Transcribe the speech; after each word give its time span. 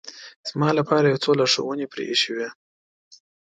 زما 0.49 0.69
لپاره 0.79 1.05
یو 1.11 1.21
څو 1.23 1.31
لارښوونې 1.39 1.85
پرې 1.91 2.03
اېښې 2.11 2.31
وې. 2.35 2.49